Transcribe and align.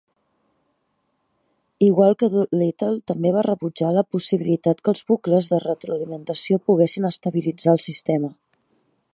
Igual 1.87 2.15
que 2.23 2.29
Doolittle, 2.35 3.03
també 3.11 3.33
va 3.37 3.45
rebutjar 3.49 3.91
la 3.99 4.05
possibilitat 4.17 4.81
que 4.87 4.93
els 4.95 5.05
bucles 5.13 5.51
de 5.53 5.63
retroalimentació 5.67 6.61
poguessin 6.71 7.11
estabilitzar 7.15 7.77
el 7.79 7.85
sistema. 7.91 8.37